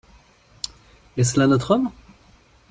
Est-ce 1.15 1.37
là 1.39 1.45
notre 1.45 1.75
homme? 1.75 1.91